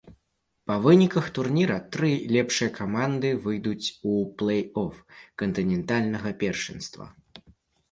[0.69, 4.99] Па выніках турніра тры лепшыя каманды выйдуць у плэй-оф
[5.45, 7.05] кантынентальнага першынства.